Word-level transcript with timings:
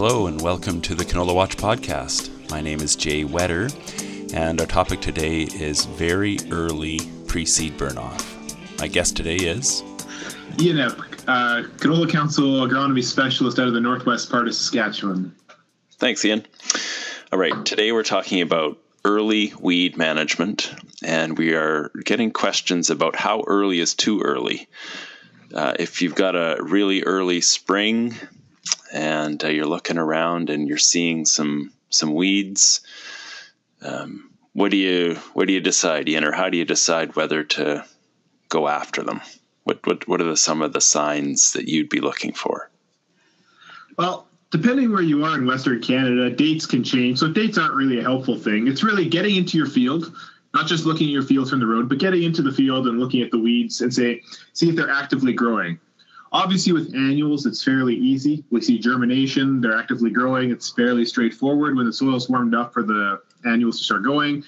Hello, 0.00 0.28
and 0.28 0.40
welcome 0.40 0.80
to 0.82 0.94
the 0.94 1.04
Canola 1.04 1.34
Watch 1.34 1.56
podcast. 1.56 2.30
My 2.52 2.60
name 2.60 2.80
is 2.82 2.94
Jay 2.94 3.24
Whetter, 3.24 3.68
and 4.32 4.60
our 4.60 4.66
topic 4.68 5.00
today 5.00 5.42
is 5.42 5.86
very 5.86 6.38
early 6.52 7.00
pre 7.26 7.44
seed 7.44 7.76
burn 7.76 7.98
off. 7.98 8.78
My 8.78 8.86
guest 8.86 9.16
today 9.16 9.34
is 9.34 9.82
Ian 10.60 10.76
Epp, 10.76 11.00
uh, 11.26 11.66
Canola 11.78 12.08
Council 12.08 12.64
agronomy 12.64 13.02
specialist 13.02 13.58
out 13.58 13.66
of 13.66 13.74
the 13.74 13.80
northwest 13.80 14.30
part 14.30 14.46
of 14.46 14.54
Saskatchewan. 14.54 15.34
Thanks, 15.94 16.24
Ian. 16.24 16.46
All 17.32 17.38
right, 17.40 17.66
today 17.66 17.90
we're 17.90 18.04
talking 18.04 18.40
about 18.40 18.78
early 19.04 19.52
weed 19.58 19.96
management, 19.96 20.72
and 21.02 21.36
we 21.36 21.54
are 21.54 21.90
getting 22.04 22.30
questions 22.30 22.88
about 22.88 23.16
how 23.16 23.42
early 23.48 23.80
is 23.80 23.94
too 23.94 24.20
early. 24.20 24.68
Uh, 25.52 25.72
if 25.76 26.02
you've 26.02 26.14
got 26.14 26.36
a 26.36 26.62
really 26.62 27.02
early 27.02 27.40
spring 27.40 28.14
and 28.92 29.42
uh, 29.42 29.48
you're 29.48 29.66
looking 29.66 29.98
around 29.98 30.50
and 30.50 30.68
you're 30.68 30.78
seeing 30.78 31.24
some 31.24 31.72
some 31.90 32.14
weeds, 32.14 32.80
um, 33.82 34.30
what 34.52 34.70
do 34.70 34.76
you 34.76 35.14
what 35.34 35.46
do 35.46 35.52
you 35.52 35.60
decide, 35.60 36.08
Ian, 36.08 36.24
or 36.24 36.32
how 36.32 36.48
do 36.48 36.58
you 36.58 36.64
decide 36.64 37.16
whether 37.16 37.44
to 37.44 37.84
go 38.48 38.68
after 38.68 39.02
them? 39.02 39.20
What 39.64 39.86
what 39.86 40.08
what 40.08 40.20
are 40.20 40.24
the, 40.24 40.36
some 40.36 40.62
of 40.62 40.72
the 40.72 40.80
signs 40.80 41.52
that 41.52 41.68
you'd 41.68 41.88
be 41.88 42.00
looking 42.00 42.32
for? 42.32 42.70
Well, 43.96 44.28
depending 44.50 44.92
where 44.92 45.02
you 45.02 45.24
are 45.24 45.34
in 45.36 45.46
Western 45.46 45.80
Canada, 45.82 46.30
dates 46.30 46.66
can 46.66 46.84
change. 46.84 47.18
So 47.18 47.28
dates 47.28 47.58
aren't 47.58 47.74
really 47.74 47.98
a 47.98 48.02
helpful 48.02 48.38
thing. 48.38 48.68
It's 48.68 48.82
really 48.82 49.08
getting 49.08 49.36
into 49.36 49.58
your 49.58 49.66
field, 49.66 50.14
not 50.54 50.66
just 50.66 50.86
looking 50.86 51.08
at 51.08 51.12
your 51.12 51.22
field 51.22 51.50
from 51.50 51.60
the 51.60 51.66
road, 51.66 51.88
but 51.88 51.98
getting 51.98 52.22
into 52.22 52.42
the 52.42 52.52
field 52.52 52.86
and 52.86 52.98
looking 52.98 53.22
at 53.22 53.30
the 53.30 53.38
weeds 53.38 53.80
and 53.80 53.92
say, 53.92 54.22
see 54.52 54.68
if 54.68 54.76
they're 54.76 54.90
actively 54.90 55.32
growing. 55.32 55.78
Obviously, 56.32 56.72
with 56.72 56.94
annuals, 56.94 57.46
it's 57.46 57.62
fairly 57.62 57.94
easy. 57.94 58.44
We 58.50 58.60
see 58.60 58.78
germination, 58.78 59.60
they're 59.60 59.78
actively 59.78 60.10
growing. 60.10 60.50
It's 60.50 60.70
fairly 60.70 61.04
straightforward. 61.04 61.76
When 61.76 61.86
the 61.86 61.92
soil's 61.92 62.28
warmed 62.28 62.54
up 62.54 62.74
for 62.74 62.82
the 62.82 63.20
annuals 63.46 63.78
to 63.78 63.84
start 63.84 64.02
going, 64.02 64.44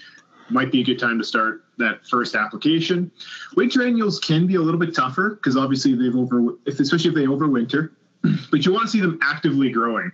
might 0.51 0.71
be 0.73 0.81
a 0.81 0.85
good 0.85 0.99
time 0.99 1.19
to 1.19 1.25
start 1.25 1.65
that 1.79 2.07
first 2.07 2.35
application. 2.35 3.11
Winter 3.57 3.87
annuals 3.87 4.19
can 4.19 4.47
be 4.47 4.57
a 4.57 4.61
little 4.61 4.81
bit 4.81 4.95
tougher 4.95 5.31
because 5.31 5.57
obviously 5.57 5.95
they've 5.95 6.15
over, 6.15 6.55
especially 6.67 7.09
if 7.09 7.15
they 7.15 7.27
overwinter, 7.27 7.91
but 8.51 8.67
you 8.67 8.73
want 8.73 8.85
to 8.85 8.91
see 8.91 9.01
them 9.01 9.19
actively 9.23 9.71
growing. 9.71 10.11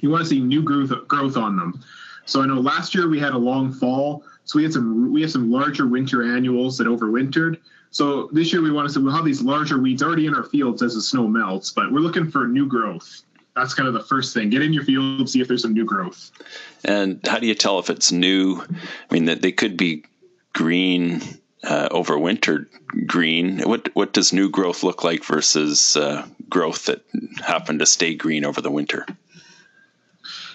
You 0.00 0.10
want 0.10 0.22
to 0.22 0.28
see 0.28 0.40
new 0.40 0.62
growth 0.62 0.92
growth 1.08 1.36
on 1.36 1.56
them. 1.56 1.82
So 2.24 2.42
I 2.42 2.46
know 2.46 2.60
last 2.60 2.94
year 2.94 3.08
we 3.08 3.18
had 3.18 3.32
a 3.32 3.38
long 3.38 3.72
fall, 3.72 4.24
so 4.44 4.58
we 4.58 4.62
had 4.62 4.72
some 4.72 5.12
we 5.12 5.20
have 5.22 5.30
some 5.30 5.50
larger 5.50 5.86
winter 5.86 6.36
annuals 6.36 6.78
that 6.78 6.86
overwintered. 6.86 7.58
So 7.90 8.28
this 8.32 8.52
year 8.52 8.62
we 8.62 8.70
want 8.70 8.88
to 8.88 8.94
say 8.94 9.00
we'll 9.00 9.14
have 9.14 9.24
these 9.24 9.42
larger 9.42 9.78
weeds 9.78 10.02
already 10.02 10.26
in 10.26 10.34
our 10.34 10.44
fields 10.44 10.82
as 10.82 10.94
the 10.94 11.02
snow 11.02 11.26
melts, 11.26 11.70
but 11.70 11.90
we're 11.90 12.00
looking 12.00 12.30
for 12.30 12.46
new 12.46 12.66
growth. 12.66 13.22
That's 13.56 13.74
kind 13.74 13.88
of 13.88 13.94
the 13.94 14.02
first 14.02 14.32
thing. 14.32 14.48
Get 14.48 14.62
in 14.62 14.72
your 14.72 14.84
field, 14.84 15.28
see 15.28 15.40
if 15.40 15.48
there's 15.48 15.62
some 15.62 15.74
new 15.74 15.84
growth. 15.84 16.30
And 16.84 17.20
how 17.26 17.40
do 17.40 17.46
you 17.46 17.54
tell 17.54 17.80
if 17.80 17.90
it's 17.90 18.12
new? 18.12 18.62
I 18.62 19.12
mean, 19.14 19.24
that 19.24 19.42
they 19.42 19.50
could 19.50 19.76
be 19.76 20.04
green 20.52 21.20
uh, 21.64 21.88
overwintered 21.90 22.66
green. 23.06 23.60
What 23.60 23.94
what 23.94 24.12
does 24.12 24.32
new 24.32 24.48
growth 24.48 24.82
look 24.82 25.04
like 25.04 25.24
versus 25.24 25.96
uh, 25.96 26.26
growth 26.48 26.86
that 26.86 27.02
happened 27.44 27.80
to 27.80 27.86
stay 27.86 28.14
green 28.14 28.44
over 28.44 28.60
the 28.60 28.70
winter? 28.70 29.06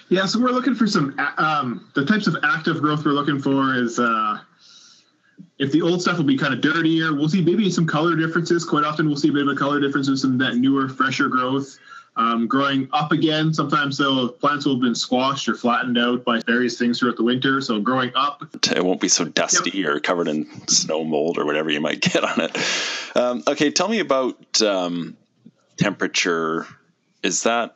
Yeah, 0.08 0.26
so 0.26 0.40
we're 0.40 0.50
looking 0.50 0.74
for 0.74 0.86
some 0.86 1.18
um, 1.38 1.88
the 1.94 2.04
types 2.04 2.26
of 2.26 2.36
active 2.42 2.80
growth 2.80 3.04
we're 3.04 3.12
looking 3.12 3.40
for 3.40 3.74
is 3.74 3.98
uh, 3.98 4.38
if 5.58 5.72
the 5.72 5.82
old 5.82 6.02
stuff 6.02 6.18
will 6.18 6.24
be 6.24 6.36
kind 6.36 6.52
of 6.52 6.60
dirtier, 6.60 7.14
we'll 7.14 7.28
see 7.28 7.42
maybe 7.42 7.70
some 7.70 7.86
color 7.86 8.14
differences. 8.14 8.64
Quite 8.64 8.84
often, 8.84 9.06
we'll 9.06 9.16
see 9.16 9.28
a 9.28 9.32
bit 9.32 9.42
of 9.42 9.48
a 9.48 9.54
color 9.54 9.80
difference 9.80 10.08
with 10.08 10.18
some 10.18 10.32
of 10.32 10.38
that 10.40 10.56
newer, 10.56 10.88
fresher 10.88 11.28
growth. 11.28 11.78
Um, 12.16 12.46
growing 12.46 12.88
up 12.94 13.12
again, 13.12 13.52
sometimes 13.52 13.98
the 13.98 14.28
plants 14.40 14.64
will 14.64 14.74
have 14.74 14.82
been 14.82 14.94
squashed 14.94 15.48
or 15.48 15.54
flattened 15.54 15.98
out 15.98 16.24
by 16.24 16.40
various 16.46 16.78
things 16.78 16.98
throughout 16.98 17.16
the 17.16 17.22
winter. 17.22 17.60
So 17.60 17.78
growing 17.78 18.10
up, 18.14 18.42
it 18.70 18.82
won't 18.82 19.02
be 19.02 19.08
so 19.08 19.26
dusty 19.26 19.78
yep. 19.78 19.88
or 19.88 20.00
covered 20.00 20.28
in 20.28 20.46
snow 20.66 21.04
mold 21.04 21.36
or 21.36 21.44
whatever 21.44 21.70
you 21.70 21.80
might 21.80 22.00
get 22.12 22.24
on 22.24 22.40
it. 22.40 22.56
Um, 23.14 23.42
okay, 23.46 23.70
tell 23.70 23.88
me 23.88 24.00
about 24.00 24.62
um, 24.62 25.16
temperature. 25.76 26.66
Is 27.22 27.42
that 27.42 27.74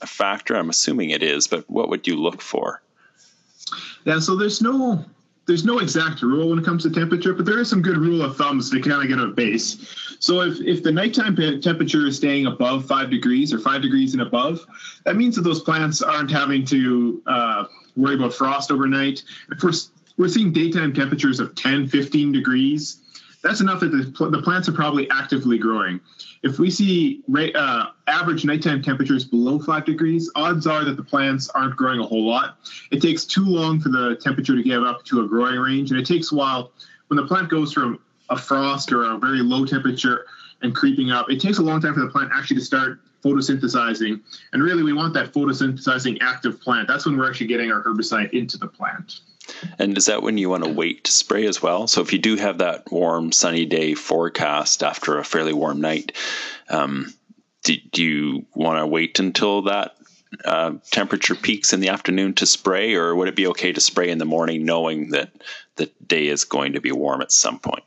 a 0.00 0.06
factor? 0.06 0.54
I'm 0.56 0.70
assuming 0.70 1.10
it 1.10 1.22
is, 1.22 1.46
but 1.46 1.68
what 1.68 1.90
would 1.90 2.06
you 2.06 2.16
look 2.16 2.40
for? 2.40 2.80
Yeah, 4.04 4.20
so 4.20 4.36
there's 4.36 4.62
no 4.62 5.04
there's 5.46 5.64
no 5.64 5.80
exact 5.80 6.22
rule 6.22 6.50
when 6.50 6.58
it 6.58 6.64
comes 6.64 6.84
to 6.84 6.90
temperature, 6.90 7.34
but 7.34 7.44
there 7.44 7.58
is 7.58 7.68
some 7.68 7.82
good 7.82 7.96
rule 7.96 8.22
of 8.22 8.36
thumbs 8.36 8.70
to 8.70 8.80
kind 8.80 9.02
of 9.02 9.08
get 9.08 9.18
a 9.18 9.28
base. 9.28 10.16
So 10.20 10.40
if, 10.42 10.60
if 10.60 10.82
the 10.82 10.92
nighttime 10.92 11.36
temperature 11.60 12.06
is 12.06 12.16
staying 12.16 12.46
above 12.46 12.86
five 12.86 13.10
degrees 13.10 13.52
or 13.52 13.58
five 13.58 13.82
degrees 13.82 14.12
and 14.12 14.22
above, 14.22 14.64
that 15.04 15.16
means 15.16 15.34
that 15.36 15.42
those 15.42 15.60
plants 15.60 16.00
aren't 16.00 16.30
having 16.30 16.64
to 16.66 17.22
uh, 17.26 17.64
worry 17.96 18.14
about 18.14 18.32
frost 18.32 18.70
overnight. 18.70 19.22
If 19.50 19.62
we're, 19.62 19.72
we're 20.16 20.28
seeing 20.28 20.52
daytime 20.52 20.92
temperatures 20.92 21.40
of 21.40 21.54
10, 21.56 21.88
15 21.88 22.30
degrees, 22.32 23.01
that's 23.42 23.60
enough 23.60 23.80
that 23.80 23.88
the, 23.88 24.28
the 24.30 24.40
plants 24.40 24.68
are 24.68 24.72
probably 24.72 25.10
actively 25.10 25.58
growing. 25.58 26.00
If 26.42 26.58
we 26.58 26.70
see 26.70 27.22
uh, 27.54 27.86
average 28.06 28.44
nighttime 28.44 28.82
temperatures 28.82 29.24
below 29.24 29.58
five 29.58 29.84
degrees, 29.84 30.30
odds 30.36 30.66
are 30.66 30.84
that 30.84 30.96
the 30.96 31.02
plants 31.02 31.48
aren't 31.50 31.76
growing 31.76 32.00
a 32.00 32.04
whole 32.04 32.24
lot. 32.24 32.58
It 32.90 33.02
takes 33.02 33.24
too 33.24 33.44
long 33.44 33.80
for 33.80 33.88
the 33.88 34.16
temperature 34.16 34.54
to 34.54 34.62
get 34.62 34.82
up 34.82 35.04
to 35.06 35.22
a 35.22 35.28
growing 35.28 35.58
range, 35.58 35.90
and 35.90 35.98
it 35.98 36.06
takes 36.06 36.32
a 36.32 36.36
while 36.36 36.72
when 37.08 37.16
the 37.16 37.26
plant 37.26 37.48
goes 37.48 37.72
from 37.72 37.98
a 38.30 38.38
frost 38.38 38.92
or 38.92 39.04
a 39.04 39.18
very 39.18 39.40
low 39.40 39.66
temperature 39.66 40.24
and 40.62 40.74
creeping 40.74 41.10
up. 41.10 41.30
It 41.30 41.40
takes 41.40 41.58
a 41.58 41.62
long 41.62 41.80
time 41.80 41.94
for 41.94 42.00
the 42.00 42.08
plant 42.08 42.30
actually 42.32 42.58
to 42.58 42.64
start 42.64 43.00
photosynthesizing, 43.24 44.20
and 44.52 44.62
really 44.62 44.82
we 44.82 44.92
want 44.92 45.14
that 45.14 45.32
photosynthesizing 45.32 46.18
active 46.20 46.60
plant. 46.60 46.88
That's 46.88 47.06
when 47.06 47.16
we're 47.16 47.28
actually 47.28 47.48
getting 47.48 47.70
our 47.72 47.82
herbicide 47.82 48.30
into 48.32 48.56
the 48.56 48.68
plant. 48.68 49.20
And 49.78 49.96
is 49.96 50.06
that 50.06 50.22
when 50.22 50.38
you 50.38 50.48
want 50.48 50.64
to 50.64 50.70
wait 50.70 51.04
to 51.04 51.12
spray 51.12 51.46
as 51.46 51.62
well? 51.62 51.86
So 51.86 52.00
if 52.00 52.12
you 52.12 52.18
do 52.18 52.36
have 52.36 52.58
that 52.58 52.90
warm, 52.90 53.32
sunny 53.32 53.64
day 53.66 53.94
forecast 53.94 54.82
after 54.82 55.18
a 55.18 55.24
fairly 55.24 55.52
warm 55.52 55.80
night, 55.80 56.12
um, 56.68 57.12
do, 57.64 57.76
do, 57.92 58.02
you 58.02 58.46
want 58.54 58.78
to 58.78 58.86
wait 58.86 59.18
until 59.18 59.62
that 59.62 59.96
uh, 60.44 60.72
temperature 60.90 61.34
peaks 61.34 61.72
in 61.72 61.80
the 61.80 61.88
afternoon 61.88 62.34
to 62.34 62.46
spray, 62.46 62.94
or 62.94 63.14
would 63.14 63.28
it 63.28 63.36
be 63.36 63.46
okay 63.48 63.72
to 63.72 63.80
spray 63.80 64.10
in 64.10 64.18
the 64.18 64.24
morning, 64.24 64.64
knowing 64.64 65.10
that 65.10 65.30
the 65.76 65.90
day 66.06 66.26
is 66.26 66.44
going 66.44 66.72
to 66.72 66.80
be 66.80 66.92
warm 66.92 67.20
at 67.20 67.32
some 67.32 67.58
point? 67.58 67.84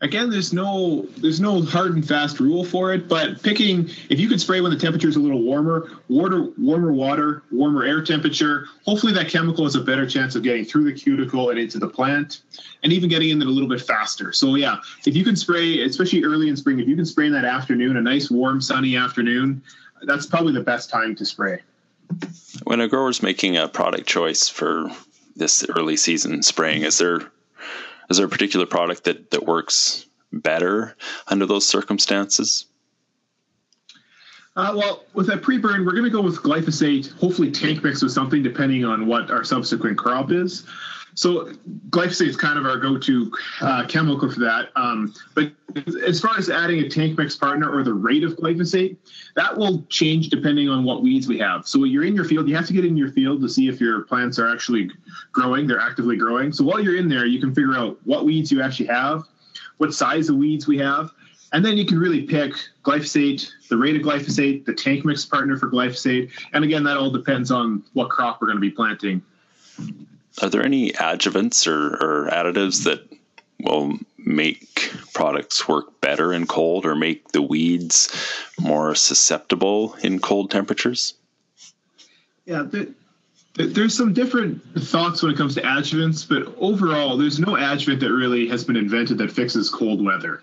Again 0.00 0.30
there's 0.30 0.52
no 0.52 1.06
there's 1.16 1.40
no 1.40 1.62
hard 1.62 1.94
and 1.94 2.06
fast 2.06 2.38
rule 2.38 2.64
for 2.64 2.92
it 2.92 3.08
but 3.08 3.42
picking 3.42 3.88
if 4.08 4.20
you 4.20 4.28
could 4.28 4.40
spray 4.40 4.60
when 4.60 4.70
the 4.70 4.78
temperature 4.78 5.08
is 5.08 5.16
a 5.16 5.20
little 5.20 5.42
warmer 5.42 5.90
water 6.08 6.50
warmer 6.56 6.92
water 6.92 7.42
warmer 7.50 7.84
air 7.84 8.02
temperature 8.02 8.66
hopefully 8.84 9.12
that 9.12 9.28
chemical 9.28 9.64
has 9.64 9.74
a 9.74 9.80
better 9.80 10.06
chance 10.06 10.36
of 10.36 10.42
getting 10.42 10.64
through 10.64 10.84
the 10.84 10.92
cuticle 10.92 11.50
and 11.50 11.58
into 11.58 11.78
the 11.78 11.88
plant 11.88 12.42
and 12.84 12.92
even 12.92 13.08
getting 13.08 13.30
in 13.30 13.42
it 13.42 13.46
a 13.46 13.50
little 13.50 13.68
bit 13.68 13.80
faster. 13.80 14.32
So 14.32 14.54
yeah 14.54 14.76
if 15.04 15.16
you 15.16 15.24
can 15.24 15.36
spray 15.36 15.82
especially 15.82 16.24
early 16.24 16.48
in 16.48 16.56
spring 16.56 16.78
if 16.78 16.86
you 16.86 16.94
can 16.94 17.06
spray 17.06 17.26
in 17.26 17.32
that 17.32 17.44
afternoon 17.44 17.96
a 17.96 18.00
nice 18.00 18.30
warm 18.30 18.60
sunny 18.60 18.96
afternoon 18.96 19.62
that's 20.02 20.26
probably 20.26 20.52
the 20.52 20.60
best 20.60 20.90
time 20.90 21.16
to 21.16 21.24
spray. 21.24 21.60
When 22.62 22.80
a 22.80 22.86
grower's 22.86 23.20
making 23.20 23.56
a 23.56 23.66
product 23.66 24.06
choice 24.06 24.48
for 24.48 24.92
this 25.34 25.66
early 25.76 25.96
season 25.96 26.42
spraying 26.42 26.82
is 26.82 26.98
there 26.98 27.20
is 28.10 28.16
there 28.16 28.26
a 28.26 28.28
particular 28.28 28.66
product 28.66 29.04
that 29.04 29.30
that 29.30 29.46
works 29.46 30.06
better 30.32 30.96
under 31.26 31.46
those 31.46 31.66
circumstances? 31.66 32.66
Uh, 34.56 34.74
well, 34.76 35.04
with 35.14 35.28
that 35.28 35.40
pre-burn, 35.40 35.86
we're 35.86 35.92
going 35.92 36.02
to 36.02 36.10
go 36.10 36.20
with 36.20 36.42
glyphosate, 36.42 37.12
hopefully 37.18 37.48
tank 37.48 37.84
mix 37.84 38.02
with 38.02 38.10
something, 38.10 38.42
depending 38.42 38.84
on 38.84 39.06
what 39.06 39.30
our 39.30 39.44
subsequent 39.44 39.96
crop 39.96 40.32
is. 40.32 40.66
So 41.18 41.46
glyphosate 41.90 42.28
is 42.28 42.36
kind 42.36 42.60
of 42.60 42.64
our 42.64 42.76
go-to 42.76 43.32
uh, 43.60 43.86
chemical 43.88 44.30
for 44.30 44.38
that. 44.38 44.68
Um, 44.76 45.12
but 45.34 45.50
as 46.06 46.20
far 46.20 46.38
as 46.38 46.48
adding 46.48 46.78
a 46.78 46.88
tank 46.88 47.18
mix 47.18 47.34
partner 47.34 47.68
or 47.68 47.82
the 47.82 47.92
rate 47.92 48.22
of 48.22 48.36
glyphosate, 48.36 48.96
that 49.34 49.58
will 49.58 49.82
change 49.88 50.28
depending 50.28 50.68
on 50.68 50.84
what 50.84 51.02
weeds 51.02 51.26
we 51.26 51.36
have. 51.40 51.66
So 51.66 51.80
when 51.80 51.90
you're 51.90 52.04
in 52.04 52.14
your 52.14 52.24
field, 52.24 52.48
you 52.48 52.54
have 52.54 52.68
to 52.68 52.72
get 52.72 52.84
in 52.84 52.96
your 52.96 53.10
field 53.10 53.42
to 53.42 53.48
see 53.48 53.66
if 53.66 53.80
your 53.80 54.02
plants 54.02 54.38
are 54.38 54.48
actually 54.48 54.92
growing, 55.32 55.66
they're 55.66 55.80
actively 55.80 56.16
growing. 56.16 56.52
So 56.52 56.62
while 56.62 56.78
you're 56.78 56.96
in 56.96 57.08
there, 57.08 57.26
you 57.26 57.40
can 57.40 57.52
figure 57.52 57.74
out 57.74 57.98
what 58.04 58.24
weeds 58.24 58.52
you 58.52 58.62
actually 58.62 58.86
have, 58.86 59.24
what 59.78 59.92
size 59.92 60.28
of 60.28 60.36
weeds 60.36 60.68
we 60.68 60.78
have, 60.78 61.10
and 61.52 61.64
then 61.64 61.76
you 61.76 61.84
can 61.84 61.98
really 61.98 62.22
pick 62.22 62.52
glyphosate, 62.84 63.44
the 63.68 63.76
rate 63.76 63.96
of 63.96 64.02
glyphosate, 64.02 64.64
the 64.66 64.72
tank 64.72 65.04
mix 65.04 65.24
partner 65.24 65.56
for 65.56 65.68
glyphosate. 65.68 66.30
And 66.52 66.62
again, 66.62 66.84
that 66.84 66.96
all 66.96 67.10
depends 67.10 67.50
on 67.50 67.82
what 67.94 68.08
crop 68.08 68.40
we're 68.40 68.46
going 68.46 68.58
to 68.58 68.60
be 68.60 68.70
planting 68.70 69.20
are 70.42 70.48
there 70.48 70.64
any 70.64 70.92
adjuvants 70.92 71.66
or, 71.66 71.94
or 71.96 72.30
additives 72.30 72.84
that 72.84 73.02
will 73.60 73.98
make 74.18 74.92
products 75.14 75.66
work 75.66 76.00
better 76.00 76.32
in 76.32 76.46
cold 76.46 76.86
or 76.86 76.94
make 76.94 77.32
the 77.32 77.42
weeds 77.42 78.14
more 78.60 78.94
susceptible 78.94 79.94
in 80.02 80.18
cold 80.20 80.50
temperatures? 80.50 81.14
Yeah, 82.44 82.62
the, 82.62 82.94
the, 83.54 83.66
there's 83.66 83.96
some 83.96 84.12
different 84.12 84.62
thoughts 84.78 85.22
when 85.22 85.32
it 85.32 85.36
comes 85.36 85.54
to 85.56 85.62
adjuvants, 85.62 86.28
but 86.28 86.54
overall, 86.58 87.16
there's 87.16 87.40
no 87.40 87.56
adjuvant 87.56 88.00
that 88.00 88.12
really 88.12 88.48
has 88.48 88.64
been 88.64 88.76
invented 88.76 89.18
that 89.18 89.32
fixes 89.32 89.68
cold 89.70 90.04
weather. 90.04 90.42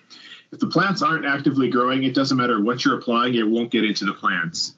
If 0.52 0.60
the 0.60 0.68
plants 0.68 1.02
aren't 1.02 1.26
actively 1.26 1.70
growing, 1.70 2.04
it 2.04 2.14
doesn't 2.14 2.38
matter 2.38 2.62
what 2.62 2.86
you're 2.86 2.98
applying, 2.98 3.36
it 3.36 3.48
won't 3.48 3.72
get 3.72 3.84
into 3.84 4.06
the 4.06 4.14
plants. 4.14 4.76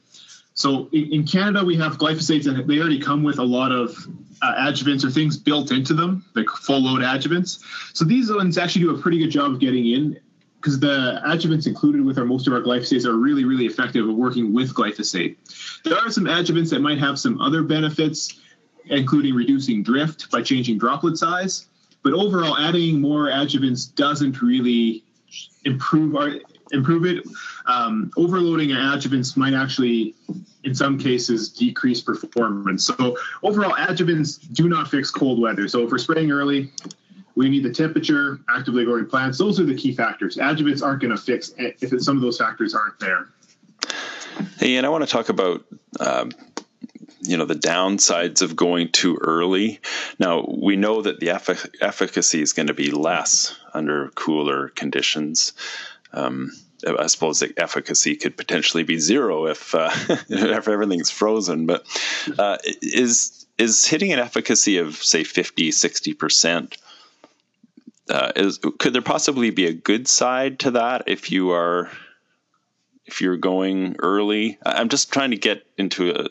So 0.58 0.90
in, 0.92 1.24
Canada, 1.28 1.64
we 1.64 1.76
have 1.78 2.00
glyphosates, 2.00 2.48
and 2.48 2.68
they 2.68 2.80
already 2.80 3.00
come 3.00 3.22
with 3.22 3.38
a 3.38 3.44
lot 3.44 3.72
of 3.72 3.96
uh, 4.42 4.56
adjuvants 4.56 5.06
or 5.06 5.12
things 5.12 5.38
built 5.38 5.72
into 5.72 5.94
them, 5.94 6.26
like 6.34 6.50
full 6.50 6.80
load 6.80 7.02
adjuvants. 7.02 7.60
So 7.94 8.04
these 8.04 8.32
ones 8.32 8.58
actually 8.58 8.82
do 8.82 8.96
a 8.96 9.00
pretty 9.00 9.20
good 9.20 9.30
job 9.30 9.52
of 9.52 9.60
getting 9.60 9.86
in 9.86 10.20
because 10.60 10.80
the 10.80 11.22
adjuvants 11.28 11.68
included 11.68 12.04
with 12.04 12.18
our 12.18 12.26
most 12.26 12.48
of 12.48 12.54
our 12.54 12.62
glyphosates 12.62 13.06
are 13.06 13.14
really, 13.14 13.46
really 13.46 13.68
effective 13.68 14.10
at 14.10 14.16
working 14.16 14.52
with 14.52 14.74
glyphosate. 14.74 15.36
There 15.84 15.96
are 15.96 16.10
some 16.10 16.26
adjuvants 16.26 16.72
that 16.72 16.80
might 16.80 16.98
have 16.98 17.20
some 17.20 17.40
other 17.40 17.62
benefits, 17.62 18.40
including 18.88 19.36
reducing 19.36 19.84
drift 19.84 20.32
by 20.32 20.42
changing 20.42 20.80
droplet 20.80 21.20
size. 21.20 21.68
But 22.02 22.14
overall, 22.14 22.58
adding 22.58 23.00
more 23.00 23.28
adjuvants 23.28 23.94
doesn't 23.94 24.42
really 24.42 25.04
improve 25.66 26.16
our 26.16 26.32
improve 26.72 27.06
it. 27.06 27.26
Um, 27.66 28.12
overloading 28.18 28.70
adjuvants 28.70 29.38
might 29.38 29.54
actually, 29.54 30.16
in 30.64 30.76
some 30.76 30.98
cases, 30.98 31.50
decrease 31.50 32.02
performance. 32.02 32.86
So 32.86 33.18
overall, 33.44 33.74
adjuvants 33.74 34.40
do 34.54 34.70
not 34.70 34.90
fix 34.90 35.12
cold 35.12 35.40
weather. 35.40 35.68
So 35.68 35.84
if 35.84 35.92
we're 35.92 35.98
spraying 35.98 36.32
early, 36.32 36.72
we 37.36 37.50
need 37.50 37.64
the 37.64 37.72
temperature, 37.72 38.40
actively 38.50 38.84
growing 38.84 39.06
plants. 39.06 39.38
Those 39.38 39.60
are 39.60 39.66
the 39.66 39.76
key 39.76 39.94
factors. 39.94 40.38
Adjuvants 40.38 40.84
aren't 40.84 41.02
going 41.02 41.16
to 41.16 41.22
fix 41.22 41.54
if 41.58 42.02
some 42.02 42.18
of 42.18 42.24
those 42.24 42.38
factors 42.38 42.74
aren't 42.74 43.00
there. 43.00 43.28
Hey, 44.58 44.76
and 44.76 44.86
I 44.86 44.90
want 44.90 45.04
to 45.04 45.10
talk 45.10 45.30
about 45.30 45.64
um, 46.00 46.32
you 47.22 47.38
know 47.38 47.46
the 47.46 47.56
downsides 47.56 48.42
of 48.42 48.56
going 48.56 48.92
too 48.92 49.18
early. 49.22 49.80
Now 50.20 50.46
we 50.48 50.76
know 50.76 51.02
that 51.02 51.20
the 51.20 51.28
effic- 51.28 51.76
efficacy 51.82 52.42
is 52.42 52.54
going 52.54 52.68
to 52.68 52.74
be 52.74 52.92
less 52.92 53.56
under 53.74 54.10
cooler 54.16 54.70
conditions. 54.70 55.54
Um, 56.14 56.52
I 56.86 57.08
suppose 57.08 57.40
the 57.40 57.54
efficacy 57.58 58.16
could 58.16 58.38
potentially 58.38 58.84
be 58.84 59.00
zero 59.00 59.48
if 59.48 59.74
uh, 59.74 59.90
if 60.30 60.68
everything's 60.68 61.10
frozen. 61.10 61.66
But 61.66 61.86
uh, 62.38 62.58
is 62.82 63.46
is 63.58 63.86
hitting 63.86 64.14
an 64.14 64.20
efficacy 64.20 64.78
of 64.78 64.96
say 64.96 65.24
50, 65.24 65.72
60 65.72 66.14
percent 66.14 66.78
uh, 68.10 68.32
is 68.36 68.60
could 68.80 68.94
there 68.94 69.02
possibly 69.02 69.50
be 69.50 69.66
a 69.66 69.74
good 69.74 70.08
side 70.08 70.60
to 70.60 70.72
that 70.72 71.04
if 71.08 71.32
you 71.32 71.52
are 71.52 71.90
if 73.06 73.22
you're 73.22 73.38
going 73.38 73.96
early? 74.00 74.58
I'm 74.66 74.90
just 74.90 75.12
trying 75.12 75.32
to 75.32 75.38
get 75.38 75.66
into 75.78 76.12
a 76.12 76.30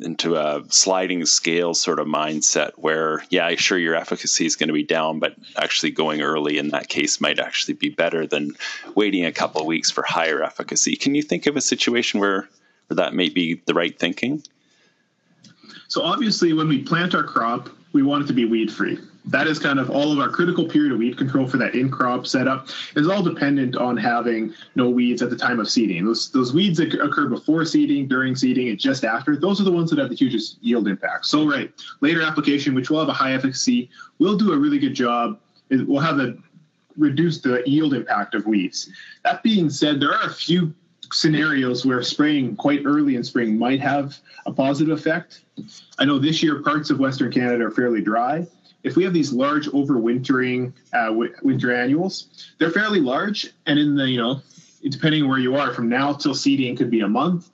into 0.00 0.36
a 0.36 0.62
sliding 0.68 1.24
scale 1.26 1.74
sort 1.74 1.98
of 1.98 2.06
mindset 2.06 2.72
where 2.76 3.24
yeah 3.30 3.54
sure 3.56 3.78
your 3.78 3.94
efficacy 3.94 4.46
is 4.46 4.56
going 4.56 4.68
to 4.68 4.74
be 4.74 4.82
down 4.82 5.18
but 5.18 5.34
actually 5.56 5.90
going 5.90 6.22
early 6.22 6.58
in 6.58 6.68
that 6.68 6.88
case 6.88 7.20
might 7.20 7.38
actually 7.38 7.74
be 7.74 7.88
better 7.88 8.26
than 8.26 8.52
waiting 8.94 9.24
a 9.24 9.32
couple 9.32 9.64
weeks 9.66 9.90
for 9.90 10.02
higher 10.02 10.42
efficacy. 10.42 10.96
Can 10.96 11.14
you 11.14 11.22
think 11.22 11.46
of 11.46 11.56
a 11.56 11.60
situation 11.60 12.20
where, 12.20 12.48
where 12.86 12.96
that 12.96 13.14
may 13.14 13.28
be 13.28 13.60
the 13.66 13.74
right 13.74 13.98
thinking? 13.98 14.42
So 15.88 16.02
obviously 16.02 16.52
when 16.52 16.68
we 16.68 16.82
plant 16.82 17.14
our 17.14 17.24
crop 17.24 17.68
we 17.92 18.02
want 18.02 18.24
it 18.24 18.26
to 18.28 18.32
be 18.32 18.44
weed 18.44 18.72
free 18.72 18.98
that 19.26 19.46
is 19.46 19.58
kind 19.58 19.78
of 19.78 19.90
all 19.90 20.12
of 20.12 20.18
our 20.18 20.28
critical 20.28 20.66
period 20.66 20.92
of 20.92 20.98
weed 20.98 21.18
control 21.18 21.46
for 21.46 21.56
that 21.58 21.74
in 21.74 21.90
crop 21.90 22.26
setup 22.26 22.68
is 22.96 23.08
all 23.08 23.22
dependent 23.22 23.76
on 23.76 23.96
having 23.96 24.54
no 24.74 24.88
weeds 24.88 25.22
at 25.22 25.30
the 25.30 25.36
time 25.36 25.60
of 25.60 25.68
seeding. 25.68 26.04
Those 26.04 26.30
those 26.30 26.52
weeds 26.52 26.78
that 26.78 26.94
occur 26.94 27.28
before 27.28 27.64
seeding, 27.64 28.08
during 28.08 28.34
seeding, 28.34 28.68
and 28.68 28.78
just 28.78 29.04
after, 29.04 29.36
those 29.36 29.60
are 29.60 29.64
the 29.64 29.72
ones 29.72 29.90
that 29.90 29.98
have 29.98 30.08
the 30.08 30.16
hugest 30.16 30.58
yield 30.62 30.88
impact. 30.88 31.26
So 31.26 31.48
right, 31.48 31.72
later 32.00 32.22
application, 32.22 32.74
which 32.74 32.90
will 32.90 33.00
have 33.00 33.08
a 33.08 33.14
high 33.14 33.32
efficacy, 33.32 33.90
will 34.18 34.36
do 34.36 34.52
a 34.52 34.58
really 34.58 34.78
good 34.78 34.94
job. 34.94 35.38
It 35.68 35.86
will 35.86 36.00
have 36.00 36.18
a 36.18 36.36
reduce 36.96 37.40
the 37.40 37.60
uh, 37.60 37.62
yield 37.66 37.94
impact 37.94 38.34
of 38.34 38.46
weeds. 38.46 38.90
That 39.24 39.42
being 39.42 39.70
said, 39.70 40.00
there 40.00 40.12
are 40.12 40.26
a 40.26 40.32
few 40.32 40.74
scenarios 41.12 41.84
where 41.84 42.02
spraying 42.02 42.56
quite 42.56 42.82
early 42.84 43.16
in 43.16 43.24
spring 43.24 43.58
might 43.58 43.80
have 43.80 44.16
a 44.46 44.52
positive 44.52 44.96
effect. 44.96 45.42
I 45.98 46.04
know 46.04 46.18
this 46.18 46.42
year 46.42 46.62
parts 46.62 46.90
of 46.90 46.98
Western 47.00 47.32
Canada 47.32 47.66
are 47.66 47.70
fairly 47.70 48.00
dry, 48.00 48.46
if 48.82 48.96
we 48.96 49.04
have 49.04 49.12
these 49.12 49.32
large 49.32 49.66
overwintering 49.68 50.72
uh, 50.92 51.06
w- 51.06 51.34
winter 51.42 51.74
annuals, 51.74 52.52
they're 52.58 52.70
fairly 52.70 53.00
large, 53.00 53.52
and 53.66 53.78
in 53.78 53.94
the 53.94 54.08
you 54.08 54.18
know, 54.18 54.40
depending 54.88 55.28
where 55.28 55.38
you 55.38 55.56
are, 55.56 55.72
from 55.74 55.88
now 55.88 56.12
till 56.12 56.34
seeding 56.34 56.76
could 56.76 56.90
be 56.90 57.00
a 57.00 57.08
month, 57.08 57.50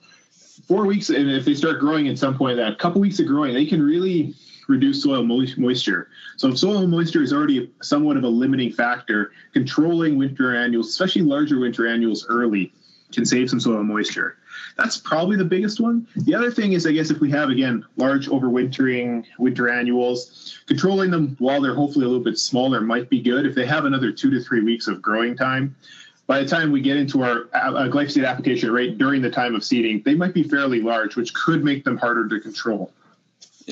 four 0.67 0.85
weeks, 0.85 1.09
and 1.09 1.29
if 1.29 1.45
they 1.45 1.53
start 1.53 1.79
growing 1.79 2.07
at 2.07 2.17
some 2.17 2.37
point, 2.37 2.57
that 2.57 2.79
couple 2.79 3.01
weeks 3.01 3.19
of 3.19 3.27
growing, 3.27 3.53
they 3.53 3.65
can 3.65 3.81
really 3.81 4.33
reduce 4.67 5.03
soil 5.03 5.23
moisture. 5.23 6.09
So 6.35 6.49
if 6.49 6.57
soil 6.57 6.85
moisture 6.87 7.23
is 7.23 7.31
already 7.31 7.71
somewhat 7.81 8.17
of 8.17 8.23
a 8.23 8.27
limiting 8.27 8.71
factor, 8.71 9.31
controlling 9.53 10.17
winter 10.17 10.55
annuals, 10.55 10.89
especially 10.89 11.21
larger 11.21 11.59
winter 11.59 11.87
annuals 11.87 12.25
early, 12.27 12.73
can 13.13 13.25
save 13.25 13.49
some 13.49 13.59
soil 13.59 13.83
moisture. 13.83 14.37
That's 14.77 14.97
probably 14.97 15.37
the 15.37 15.45
biggest 15.45 15.79
one. 15.79 16.07
The 16.15 16.35
other 16.35 16.51
thing 16.51 16.73
is, 16.73 16.85
I 16.85 16.91
guess, 16.91 17.09
if 17.09 17.19
we 17.19 17.31
have 17.31 17.49
again 17.49 17.85
large 17.97 18.27
overwintering 18.27 19.25
winter 19.39 19.69
annuals, 19.69 20.59
controlling 20.67 21.11
them 21.11 21.35
while 21.39 21.61
they're 21.61 21.75
hopefully 21.75 22.05
a 22.05 22.07
little 22.07 22.23
bit 22.23 22.37
smaller 22.37 22.81
might 22.81 23.09
be 23.09 23.21
good. 23.21 23.45
If 23.45 23.55
they 23.55 23.65
have 23.65 23.85
another 23.85 24.11
two 24.11 24.29
to 24.31 24.41
three 24.41 24.61
weeks 24.61 24.87
of 24.87 25.01
growing 25.01 25.35
time, 25.35 25.75
by 26.27 26.41
the 26.41 26.47
time 26.47 26.71
we 26.71 26.81
get 26.81 26.97
into 26.97 27.23
our 27.23 27.47
uh, 27.53 27.87
glyphosate 27.87 28.27
application 28.27 28.71
rate 28.71 28.97
during 28.97 29.21
the 29.21 29.31
time 29.31 29.55
of 29.55 29.63
seeding, 29.63 30.01
they 30.03 30.13
might 30.13 30.33
be 30.33 30.43
fairly 30.43 30.81
large, 30.81 31.15
which 31.15 31.33
could 31.33 31.63
make 31.63 31.85
them 31.85 31.97
harder 31.97 32.27
to 32.27 32.39
control. 32.39 32.91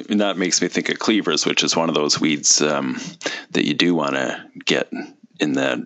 And 0.10 0.20
that 0.20 0.38
makes 0.38 0.62
me 0.62 0.68
think 0.68 0.90
of 0.90 1.00
cleavers, 1.00 1.46
which 1.46 1.64
is 1.64 1.76
one 1.76 1.90
of 1.90 1.96
those 1.96 2.20
weeds 2.20 2.62
um, 2.62 3.00
that 3.52 3.66
you 3.66 3.74
do 3.74 3.94
want 3.94 4.16
to 4.16 4.44
get 4.66 4.92
in 5.40 5.54
that 5.54 5.80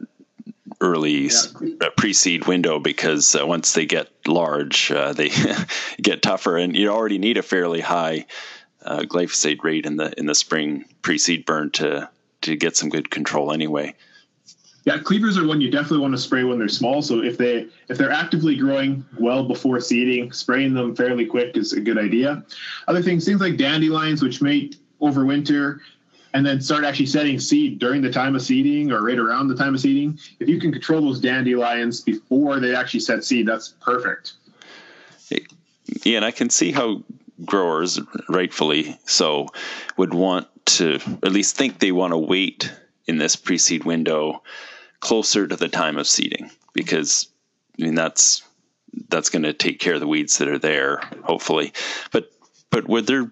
early 0.81 1.29
yeah. 1.61 1.89
pre-seed 1.97 2.47
window 2.47 2.79
because 2.79 3.35
uh, 3.35 3.45
once 3.45 3.73
they 3.73 3.85
get 3.85 4.09
large, 4.27 4.91
uh, 4.91 5.13
they 5.13 5.29
get 6.01 6.21
tougher, 6.21 6.57
and 6.57 6.75
you 6.75 6.89
already 6.89 7.17
need 7.17 7.37
a 7.37 7.41
fairly 7.41 7.81
high 7.81 8.25
uh, 8.83 8.99
glyphosate 9.01 9.63
rate 9.63 9.85
in 9.85 9.97
the 9.97 10.17
in 10.17 10.25
the 10.25 10.35
spring 10.35 10.85
pre-seed 11.01 11.45
burn 11.45 11.71
to 11.71 12.09
to 12.41 12.55
get 12.55 12.77
some 12.77 12.89
good 12.89 13.11
control 13.11 13.51
anyway. 13.51 13.93
Yeah, 14.85 14.97
cleavers 14.97 15.37
are 15.37 15.45
one 15.45 15.59
you 15.59 15.69
definitely 15.69 15.99
want 15.99 16.13
to 16.13 16.17
spray 16.17 16.43
when 16.43 16.57
they're 16.57 16.69
small. 16.69 17.01
So 17.01 17.21
if 17.21 17.37
they 17.37 17.67
if 17.89 17.97
they're 17.97 18.11
actively 18.11 18.55
growing 18.55 19.05
well 19.19 19.43
before 19.43 19.79
seeding, 19.81 20.31
spraying 20.31 20.73
them 20.73 20.95
fairly 20.95 21.25
quick 21.25 21.57
is 21.57 21.73
a 21.73 21.81
good 21.81 21.97
idea. 21.97 22.43
Other 22.87 23.01
things, 23.01 23.25
things 23.25 23.41
like 23.41 23.57
dandelions, 23.57 24.21
which 24.21 24.41
may 24.41 24.71
overwinter, 25.01 25.79
and 26.33 26.45
then 26.45 26.61
start 26.61 26.83
actually 26.83 27.07
setting 27.07 27.39
seed 27.39 27.79
during 27.79 28.01
the 28.01 28.11
time 28.11 28.35
of 28.35 28.41
seeding 28.41 28.91
or 28.91 29.03
right 29.03 29.17
around 29.17 29.47
the 29.47 29.55
time 29.55 29.73
of 29.73 29.81
seeding. 29.81 30.19
If 30.39 30.47
you 30.47 30.59
can 30.59 30.71
control 30.71 31.01
those 31.01 31.19
dandelions 31.19 32.01
before 32.01 32.59
they 32.59 32.75
actually 32.75 32.99
set 33.01 33.23
seed, 33.23 33.47
that's 33.47 33.69
perfect. 33.81 34.33
Yeah, 36.03 36.17
and 36.17 36.25
I 36.25 36.31
can 36.31 36.49
see 36.49 36.71
how 36.71 37.03
growers, 37.45 37.99
rightfully 38.27 38.99
so, 39.05 39.47
would 39.97 40.13
want 40.13 40.47
to 40.65 40.99
at 41.23 41.31
least 41.31 41.55
think 41.55 41.79
they 41.79 41.91
want 41.91 42.13
to 42.13 42.17
wait 42.17 42.71
in 43.07 43.17
this 43.17 43.35
pre-seed 43.35 43.85
window 43.85 44.43
closer 44.99 45.47
to 45.47 45.55
the 45.55 45.67
time 45.67 45.97
of 45.97 46.07
seeding 46.07 46.51
because 46.73 47.27
I 47.79 47.83
mean 47.83 47.95
that's 47.95 48.43
that's 49.07 49.29
going 49.29 49.43
to 49.43 49.53
take 49.53 49.79
care 49.79 49.93
of 49.95 49.99
the 49.99 50.07
weeds 50.07 50.37
that 50.37 50.47
are 50.47 50.59
there, 50.59 51.01
hopefully. 51.23 51.73
But 52.11 52.31
but 52.69 52.87
would 52.87 53.07
there 53.07 53.31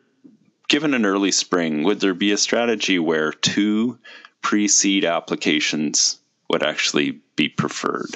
given 0.67 0.93
an 0.93 1.05
early 1.05 1.31
spring, 1.31 1.83
would 1.83 1.99
there 1.99 2.13
be 2.13 2.31
a 2.31 2.37
strategy 2.37 2.99
where 2.99 3.31
two 3.31 3.97
pre 4.41 4.67
seed 4.67 5.05
applications 5.05 6.19
would 6.49 6.63
actually 6.63 7.19
be 7.35 7.49
preferred? 7.49 8.15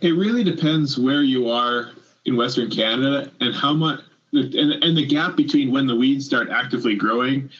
It 0.00 0.10
really 0.10 0.44
depends 0.44 0.98
where 0.98 1.22
you 1.22 1.48
are 1.48 1.92
in 2.24 2.36
Western 2.36 2.70
Canada 2.70 3.30
and 3.40 3.54
how 3.54 3.72
much, 3.72 4.00
and, 4.32 4.54
and 4.54 4.96
the 4.96 5.06
gap 5.06 5.36
between 5.36 5.72
when 5.72 5.86
the 5.86 5.96
weeds 5.96 6.26
start 6.26 6.50
actively 6.50 6.94
growing 6.94 7.50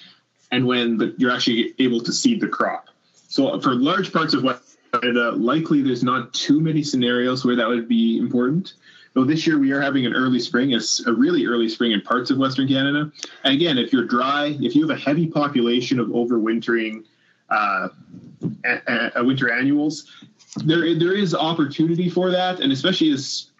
and 0.51 0.67
when 0.67 0.99
the, 0.99 1.15
you're 1.17 1.31
actually 1.31 1.75
able 1.79 2.01
to 2.01 2.13
seed 2.13 2.41
the 2.41 2.49
crop. 2.49 2.89
So 3.29 3.61
for 3.61 3.75
large 3.75 4.13
parts 4.13 4.35
of 4.35 4.43
Western 4.43 5.01
Canada, 5.01 5.31
likely 5.33 5.83
there's 5.83 6.05
not 6.05 6.33
too 6.35 6.61
many 6.61 6.83
scenarios 6.83 7.45
where 7.45 7.57
that 7.57 7.67
would 7.67 7.89
be 7.89 8.19
important. 8.19 8.75
Though 9.15 9.25
this 9.25 9.47
year 9.47 9.59
we 9.59 9.71
are 9.71 9.81
having 9.81 10.07
an 10.07 10.15
early 10.15 10.41
spring, 10.41 10.73
it's 10.73 11.07
a 11.07 11.13
really 11.13 11.47
early 11.47 11.69
spring 11.69 11.93
in 11.93 12.01
parts 12.01 12.31
of 12.31 12.39
Western 12.39 12.67
Canada. 12.67 13.13
And 13.45 13.55
again, 13.55 13.79
if 13.79 13.93
you're 13.93 14.05
dry, 14.05 14.57
if 14.61 14.75
you 14.75 14.87
have 14.87 14.97
a 14.97 15.01
heavy 15.01 15.29
population 15.29 16.01
of 16.01 16.09
overwintering 16.09 17.05
uh, 17.49 17.89
a, 18.65 19.13
a 19.17 19.25
winter 19.25 19.53
annuals, 19.53 20.11
there 20.65 20.99
there 20.99 21.15
is 21.15 21.35
opportunity 21.35 22.11
for 22.11 22.31
that, 22.31 22.61
and 22.61 22.73
especially 22.73 23.13
as 23.13 23.51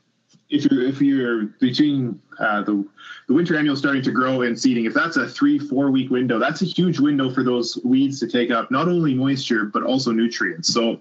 if 0.51 0.65
you're 0.71 0.83
if 0.83 1.01
you're 1.01 1.45
between 1.61 2.21
uh, 2.41 2.63
the 2.63 2.85
the 3.29 3.35
winter 3.35 3.57
annual 3.57 3.77
starting 3.77 4.03
to 4.03 4.11
grow 4.11 4.43
and 4.43 4.59
seeding, 4.59 4.85
if 4.85 4.95
that's 4.95 5.17
a 5.17 5.29
three 5.29 5.59
four 5.59 5.91
week 5.91 6.11
window, 6.11 6.39
that's 6.39 6.63
a 6.63 6.67
huge 6.67 6.99
window 6.99 7.33
for 7.33 7.43
those 7.43 7.79
weeds 7.85 8.21
to 8.21 8.27
take 8.27 8.51
up 8.51 8.71
not 8.71 8.89
only 8.89 9.15
moisture 9.15 9.65
but 9.67 9.83
also 9.83 10.11
nutrients. 10.11 10.73
So 10.73 11.01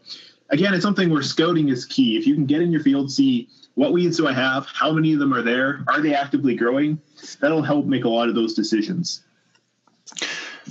again, 0.49 0.73
it's 0.73 0.83
something 0.83 1.09
where 1.09 1.21
scouting 1.21 1.69
is 1.69 1.85
key. 1.85 2.17
If 2.17 2.27
you 2.27 2.35
can 2.35 2.45
get 2.45 2.61
in 2.61 2.71
your 2.71 2.81
field, 2.81 3.11
see 3.11 3.49
what 3.75 3.91
weeds 3.91 4.17
do 4.17 4.27
I 4.27 4.33
have? 4.33 4.67
How 4.67 4.91
many 4.91 5.13
of 5.13 5.19
them 5.19 5.33
are 5.33 5.41
there? 5.41 5.83
Are 5.87 6.01
they 6.01 6.13
actively 6.13 6.55
growing? 6.55 7.01
That'll 7.39 7.63
help 7.63 7.85
make 7.85 8.05
a 8.05 8.09
lot 8.09 8.29
of 8.29 8.35
those 8.35 8.53
decisions. 8.53 9.21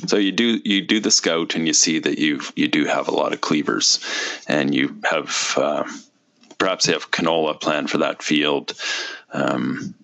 So 0.06 0.16
you 0.16 0.32
do 0.32 0.60
you 0.64 0.80
do 0.82 1.00
the 1.00 1.10
scout 1.10 1.54
and 1.54 1.66
you 1.66 1.72
see 1.72 1.98
that 1.98 2.18
you 2.18 2.40
you 2.56 2.68
do 2.68 2.84
have 2.84 3.08
a 3.08 3.14
lot 3.14 3.32
of 3.32 3.40
cleavers, 3.40 4.00
and 4.48 4.74
you 4.74 4.98
have 5.04 5.54
uh, 5.56 5.84
perhaps 6.58 6.86
you 6.86 6.94
have 6.94 7.10
canola 7.10 7.60
planned 7.60 7.90
for 7.90 7.98
that 7.98 8.22
field. 8.22 8.72
Um, 9.32 9.94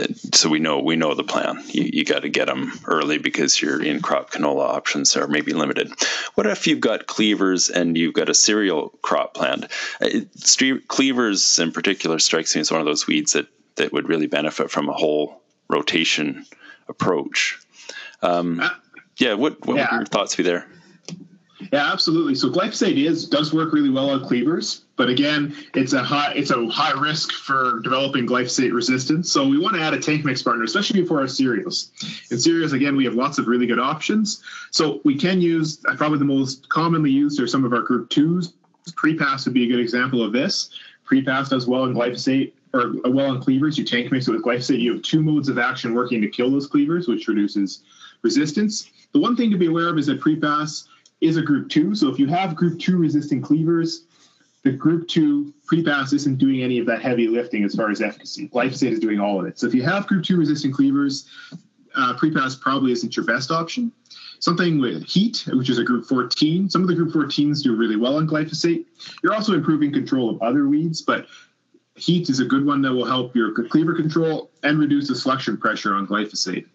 that 0.00 0.34
so 0.34 0.48
we 0.48 0.58
know 0.58 0.80
we 0.80 0.96
know 0.96 1.14
the 1.14 1.24
plan. 1.24 1.62
You, 1.68 1.90
you 1.92 2.04
got 2.04 2.22
to 2.22 2.28
get 2.28 2.46
them 2.46 2.72
early 2.86 3.18
because 3.18 3.60
your 3.60 3.82
in 3.82 4.00
crop 4.00 4.30
canola 4.30 4.68
options 4.68 5.16
are 5.16 5.28
maybe 5.28 5.52
limited. 5.52 5.92
What 6.34 6.46
if 6.46 6.66
you've 6.66 6.80
got 6.80 7.06
cleavers 7.06 7.68
and 7.68 7.96
you've 7.96 8.14
got 8.14 8.28
a 8.28 8.34
cereal 8.34 8.90
crop 9.02 9.34
planned? 9.34 9.68
Uh, 10.00 10.20
cleavers 10.88 11.58
in 11.58 11.72
particular 11.72 12.18
strikes 12.18 12.54
me 12.54 12.60
as 12.60 12.70
one 12.70 12.80
of 12.80 12.86
those 12.86 13.06
weeds 13.06 13.32
that 13.32 13.46
that 13.76 13.92
would 13.92 14.08
really 14.08 14.26
benefit 14.26 14.70
from 14.70 14.88
a 14.88 14.92
whole 14.92 15.42
rotation 15.68 16.46
approach. 16.88 17.58
Um, 18.22 18.60
uh, 18.60 18.70
yeah, 19.16 19.34
what 19.34 19.64
what 19.66 19.76
yeah. 19.76 19.88
would 19.90 19.96
your 19.98 20.06
thoughts 20.06 20.36
be 20.36 20.42
there? 20.42 20.66
Yeah, 21.72 21.92
absolutely. 21.92 22.34
So 22.34 22.48
glyphosate 22.48 22.96
is 23.04 23.28
does 23.28 23.52
work 23.52 23.72
really 23.72 23.90
well 23.90 24.10
on 24.10 24.24
cleavers, 24.24 24.84
but 24.96 25.08
again, 25.08 25.54
it's 25.74 25.92
a 25.92 26.02
high 26.02 26.32
it's 26.32 26.50
a 26.50 26.66
high 26.68 26.98
risk 26.98 27.32
for 27.32 27.80
developing 27.80 28.26
glyphosate 28.26 28.72
resistance. 28.72 29.30
So 29.30 29.46
we 29.46 29.58
want 29.58 29.76
to 29.76 29.82
add 29.82 29.94
a 29.94 30.00
tank 30.00 30.24
mix 30.24 30.42
partner, 30.42 30.64
especially 30.64 31.02
before 31.02 31.20
our 31.20 31.28
cereals. 31.28 31.92
In 32.30 32.38
cereals, 32.38 32.72
again, 32.72 32.96
we 32.96 33.04
have 33.04 33.14
lots 33.14 33.38
of 33.38 33.46
really 33.46 33.66
good 33.66 33.78
options. 33.78 34.42
So 34.70 35.00
we 35.04 35.16
can 35.16 35.40
use 35.40 35.84
uh, 35.86 35.96
probably 35.96 36.18
the 36.18 36.24
most 36.24 36.68
commonly 36.70 37.10
used 37.10 37.40
are 37.40 37.46
some 37.46 37.64
of 37.64 37.72
our 37.72 37.82
group 37.82 38.08
twos. 38.10 38.54
Prepass 38.92 39.44
would 39.44 39.54
be 39.54 39.64
a 39.64 39.68
good 39.68 39.80
example 39.80 40.22
of 40.22 40.32
this. 40.32 40.70
Prepass 41.08 41.50
does 41.50 41.66
well 41.66 41.84
in 41.84 41.94
glyphosate 41.94 42.52
or 42.72 42.94
uh, 43.04 43.10
well 43.10 43.26
on 43.26 43.42
cleavers. 43.42 43.76
You 43.76 43.84
tank 43.84 44.10
mix 44.10 44.28
it 44.28 44.32
with 44.32 44.42
glyphosate. 44.44 44.80
You 44.80 44.94
have 44.94 45.02
two 45.02 45.22
modes 45.22 45.48
of 45.48 45.58
action 45.58 45.94
working 45.94 46.22
to 46.22 46.28
kill 46.28 46.50
those 46.50 46.66
cleavers, 46.66 47.06
which 47.06 47.28
reduces 47.28 47.82
resistance. 48.22 48.90
The 49.12 49.20
one 49.20 49.36
thing 49.36 49.50
to 49.50 49.58
be 49.58 49.66
aware 49.66 49.88
of 49.88 49.98
is 49.98 50.06
that 50.06 50.20
prepass 50.20 50.84
is 51.20 51.36
a 51.36 51.42
group 51.42 51.68
two. 51.68 51.94
So 51.94 52.08
if 52.08 52.18
you 52.18 52.26
have 52.28 52.56
group 52.56 52.78
two 52.78 52.96
resistant 52.96 53.44
cleavers, 53.44 54.04
the 54.62 54.72
group 54.72 55.08
two 55.08 55.54
prepass 55.70 56.12
isn't 56.12 56.38
doing 56.38 56.62
any 56.62 56.78
of 56.78 56.86
that 56.86 57.02
heavy 57.02 57.28
lifting 57.28 57.64
as 57.64 57.74
far 57.74 57.90
as 57.90 58.00
efficacy. 58.00 58.48
Glyphosate 58.48 58.92
is 58.92 59.00
doing 59.00 59.20
all 59.20 59.40
of 59.40 59.46
it. 59.46 59.58
So 59.58 59.66
if 59.66 59.74
you 59.74 59.82
have 59.82 60.06
group 60.06 60.24
two 60.24 60.36
resistant 60.36 60.74
cleavers, 60.74 61.28
uh, 61.96 62.14
prepass 62.14 62.60
probably 62.60 62.92
isn't 62.92 63.16
your 63.16 63.24
best 63.24 63.50
option. 63.50 63.92
Something 64.38 64.80
with 64.80 65.04
heat, 65.04 65.44
which 65.52 65.68
is 65.68 65.78
a 65.78 65.84
group 65.84 66.06
14. 66.06 66.70
Some 66.70 66.82
of 66.82 66.88
the 66.88 66.94
group 66.94 67.12
14s 67.12 67.62
do 67.62 67.76
really 67.76 67.96
well 67.96 68.16
on 68.16 68.26
glyphosate. 68.26 68.86
You're 69.22 69.34
also 69.34 69.52
improving 69.54 69.92
control 69.92 70.30
of 70.30 70.40
other 70.40 70.66
weeds, 70.66 71.02
but 71.02 71.26
heat 71.96 72.30
is 72.30 72.40
a 72.40 72.44
good 72.44 72.64
one 72.64 72.80
that 72.82 72.92
will 72.92 73.04
help 73.04 73.36
your 73.36 73.52
cleaver 73.52 73.94
control 73.94 74.50
and 74.62 74.78
reduce 74.78 75.08
the 75.08 75.14
selection 75.14 75.56
pressure 75.56 75.94
on 75.94 76.06
glyphosate. 76.06 76.66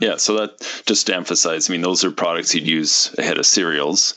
Yeah, 0.00 0.16
so 0.16 0.34
that 0.38 0.82
just 0.86 1.06
to 1.06 1.14
emphasize, 1.14 1.70
I 1.70 1.72
mean, 1.72 1.80
those 1.80 2.04
are 2.04 2.10
products 2.10 2.54
you'd 2.54 2.66
use 2.66 3.14
ahead 3.16 3.38
of 3.38 3.46
cereals. 3.46 4.14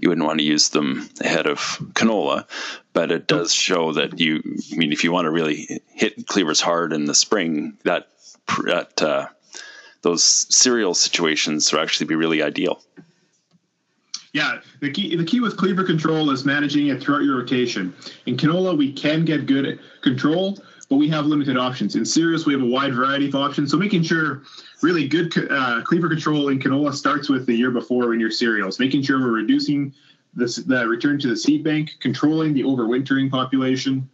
You 0.00 0.08
wouldn't 0.08 0.26
want 0.26 0.40
to 0.40 0.44
use 0.44 0.70
them 0.70 1.08
ahead 1.20 1.46
of 1.46 1.58
canola, 1.94 2.46
but 2.92 3.12
it 3.12 3.26
does 3.28 3.52
show 3.52 3.92
that 3.92 4.18
you, 4.18 4.42
I 4.72 4.76
mean, 4.76 4.92
if 4.92 5.04
you 5.04 5.12
want 5.12 5.26
to 5.26 5.30
really 5.30 5.82
hit 5.88 6.26
cleavers 6.26 6.60
hard 6.60 6.92
in 6.92 7.04
the 7.04 7.14
spring, 7.14 7.78
that 7.84 8.08
that 8.64 9.00
uh, 9.00 9.26
those 10.02 10.24
cereal 10.24 10.94
situations 10.94 11.72
would 11.72 11.80
actually 11.80 12.06
be 12.06 12.16
really 12.16 12.42
ideal. 12.42 12.82
Yeah, 14.32 14.60
the 14.80 14.90
key 14.92 15.16
the 15.16 15.24
key 15.24 15.40
with 15.40 15.56
cleaver 15.56 15.84
control 15.84 16.30
is 16.30 16.44
managing 16.44 16.86
it 16.88 17.02
throughout 17.02 17.22
your 17.22 17.38
rotation. 17.38 17.94
In 18.26 18.36
canola, 18.36 18.76
we 18.76 18.92
can 18.92 19.24
get 19.24 19.46
good 19.46 19.80
control, 20.02 20.58
but 20.90 20.96
we 20.96 21.08
have 21.08 21.24
limited 21.24 21.56
options. 21.56 21.94
In 21.94 22.04
cereals, 22.04 22.44
we 22.44 22.52
have 22.52 22.62
a 22.62 22.66
wide 22.66 22.92
variety 22.92 23.28
of 23.28 23.36
options. 23.36 23.70
So 23.70 23.78
making 23.78 24.02
sure 24.02 24.42
really 24.82 25.06
good 25.06 25.32
uh, 25.50 25.82
cleaver 25.82 26.08
control 26.08 26.48
in 26.48 26.58
canola 26.58 26.92
starts 26.92 27.28
with 27.28 27.46
the 27.46 27.54
year 27.54 27.70
before 27.70 28.12
in 28.12 28.18
your 28.18 28.32
cereals, 28.32 28.80
making 28.80 29.02
sure 29.02 29.20
we're 29.20 29.30
reducing 29.30 29.94
this, 30.34 30.56
the 30.56 30.86
return 30.86 31.18
to 31.20 31.28
the 31.28 31.36
seed 31.36 31.62
bank, 31.62 31.92
controlling 32.00 32.52
the 32.52 32.64
overwintering 32.64 33.30
population, 33.30 34.10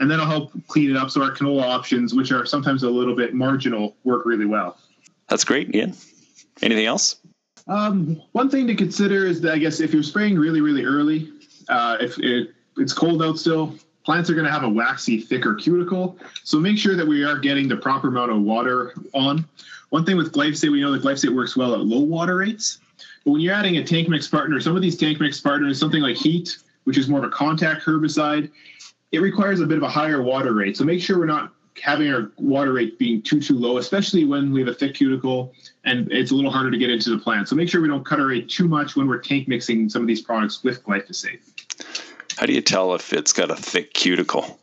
and 0.00 0.10
that'll 0.10 0.26
help 0.26 0.52
clean 0.66 0.90
it 0.90 0.96
up 0.96 1.08
so 1.10 1.22
our 1.22 1.30
canola 1.30 1.62
options, 1.62 2.14
which 2.14 2.32
are 2.32 2.44
sometimes 2.44 2.82
a 2.82 2.90
little 2.90 3.14
bit 3.14 3.32
marginal, 3.32 3.96
work 4.02 4.26
really 4.26 4.46
well. 4.46 4.76
That's 5.28 5.44
great, 5.44 5.72
Ian. 5.74 5.94
Anything 6.62 6.86
else? 6.86 7.16
Um, 7.68 8.20
one 8.32 8.50
thing 8.50 8.66
to 8.66 8.74
consider 8.74 9.24
is 9.24 9.40
that 9.42 9.52
I 9.52 9.58
guess 9.58 9.78
if 9.78 9.94
you're 9.94 10.02
spraying 10.02 10.36
really, 10.36 10.60
really 10.60 10.84
early, 10.84 11.30
uh, 11.68 11.98
if 12.00 12.18
it, 12.18 12.48
it's 12.76 12.92
cold 12.92 13.22
out 13.22 13.38
still, 13.38 13.76
plants 14.08 14.30
are 14.30 14.32
going 14.32 14.46
to 14.46 14.50
have 14.50 14.62
a 14.62 14.68
waxy, 14.68 15.20
thicker 15.20 15.54
cuticle. 15.54 16.16
So 16.42 16.58
make 16.58 16.78
sure 16.78 16.96
that 16.96 17.06
we 17.06 17.24
are 17.24 17.36
getting 17.36 17.68
the 17.68 17.76
proper 17.76 18.08
amount 18.08 18.30
of 18.30 18.40
water 18.40 18.94
on. 19.12 19.46
One 19.90 20.06
thing 20.06 20.16
with 20.16 20.32
glyphosate, 20.32 20.72
we 20.72 20.80
know 20.80 20.92
that 20.92 21.02
glyphosate 21.02 21.36
works 21.36 21.58
well 21.58 21.74
at 21.74 21.80
low 21.80 22.00
water 22.00 22.36
rates. 22.36 22.80
But 23.26 23.32
when 23.32 23.42
you're 23.42 23.52
adding 23.52 23.76
a 23.76 23.84
tank 23.84 24.08
mix 24.08 24.26
partner, 24.26 24.60
some 24.60 24.74
of 24.74 24.80
these 24.80 24.96
tank 24.96 25.20
mix 25.20 25.42
partners, 25.42 25.78
something 25.78 26.00
like 26.00 26.16
heat, 26.16 26.56
which 26.84 26.96
is 26.96 27.06
more 27.06 27.18
of 27.18 27.26
a 27.26 27.28
contact 27.28 27.84
herbicide, 27.84 28.50
it 29.12 29.18
requires 29.18 29.60
a 29.60 29.66
bit 29.66 29.76
of 29.76 29.82
a 29.82 29.90
higher 29.90 30.22
water 30.22 30.54
rate. 30.54 30.78
So 30.78 30.84
make 30.84 31.02
sure 31.02 31.18
we're 31.18 31.26
not 31.26 31.52
having 31.78 32.10
our 32.10 32.32
water 32.38 32.72
rate 32.72 32.98
being 32.98 33.20
too 33.20 33.42
too 33.42 33.58
low, 33.58 33.76
especially 33.76 34.24
when 34.24 34.52
we 34.52 34.60
have 34.60 34.68
a 34.68 34.74
thick 34.74 34.94
cuticle 34.94 35.52
and 35.84 36.10
it's 36.10 36.30
a 36.30 36.34
little 36.34 36.50
harder 36.50 36.70
to 36.70 36.78
get 36.78 36.88
into 36.88 37.10
the 37.10 37.18
plant. 37.18 37.46
So 37.46 37.56
make 37.56 37.68
sure 37.68 37.82
we 37.82 37.88
don't 37.88 38.06
cut 38.06 38.20
our 38.20 38.28
rate 38.28 38.48
too 38.48 38.68
much 38.68 38.96
when 38.96 39.06
we're 39.06 39.18
tank 39.18 39.48
mixing 39.48 39.90
some 39.90 40.00
of 40.00 40.08
these 40.08 40.22
products 40.22 40.64
with 40.64 40.82
glyphosate. 40.82 41.40
How 42.38 42.46
do 42.46 42.52
you 42.52 42.60
tell 42.60 42.94
if 42.94 43.12
it's 43.12 43.32
got 43.32 43.50
a 43.50 43.56
thick 43.56 43.94
cuticle? 43.94 44.60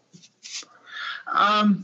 Um, 1.28 1.84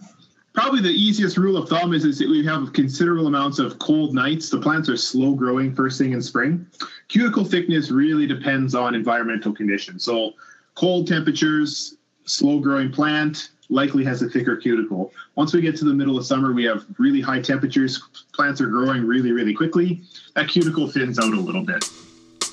probably 0.54 0.82
the 0.82 0.88
easiest 0.88 1.36
rule 1.36 1.58
of 1.58 1.68
thumb 1.68 1.94
is, 1.94 2.06
is 2.06 2.18
that 2.20 2.30
we 2.30 2.46
have 2.46 2.72
considerable 2.72 3.28
amounts 3.28 3.60
of 3.60 3.78
cold 3.80 4.16
nights. 4.16 4.50
The 4.50 4.62
plants 4.62 4.88
are 4.88 4.96
slow 4.96 5.34
growing 5.34 5.76
first 5.76 5.98
thing 5.98 6.14
in 6.14 6.22
spring. 6.22 6.66
Cuticle 7.10 7.44
thickness 7.44 7.92
really 7.92 8.26
depends 8.26 8.74
on 8.74 8.96
environmental 8.96 9.54
conditions. 9.54 10.06
So 10.06 10.32
cold 10.76 11.08
temperatures, 11.08 11.96
slow 12.24 12.62
growing 12.62 12.90
plant 12.90 13.50
likely 13.68 14.06
has 14.06 14.22
a 14.22 14.30
thicker 14.30 14.56
cuticle. 14.56 15.12
Once 15.36 15.54
we 15.54 15.60
get 15.60 15.76
to 15.76 15.84
the 15.84 15.94
middle 15.94 16.18
of 16.18 16.26
summer, 16.26 16.54
we 16.54 16.64
have 16.64 16.86
really 17.00 17.20
high 17.20 17.42
temperatures. 17.42 18.02
Plants 18.34 18.62
are 18.62 18.68
growing 18.68 19.06
really, 19.06 19.34
really 19.34 19.54
quickly. 19.54 20.04
That 20.36 20.48
cuticle 20.48 20.90
thins 20.90 21.20
out 21.20 21.34
a 21.34 21.40
little 21.40 21.66
bit. 21.66 21.84